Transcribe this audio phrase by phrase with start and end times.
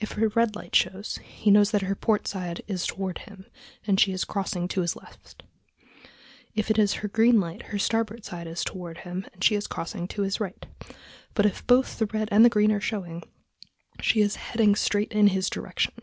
[0.00, 3.46] If her red light shows, he knows that her port side is toward him
[3.86, 5.44] and she is crossing to his left;
[6.54, 9.66] if it is her green light, her starboard side is toward him and she is
[9.66, 10.66] crossing to his right;
[11.32, 13.22] but if both the red and green are showing,
[13.98, 15.94] she is heading straight in his direction....